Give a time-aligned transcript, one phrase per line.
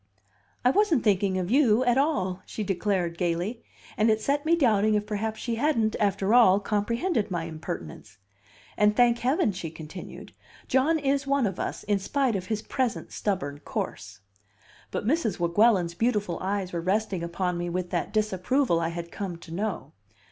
[0.65, 3.61] "I wasn't thinking of you at all!" she declared gayly;
[3.95, 8.17] and it set me doubting if perhaps she hadn't, after all, comprehended my impertinence.
[8.77, 10.33] "And, thank Heaven!" she continued,
[10.67, 14.21] "John is one of us, in spite of his present stubborn course."
[14.89, 15.37] But Mrs.
[15.39, 19.91] Weguelin's beautiful eyes were resting upon me with that disapproval I had come to know.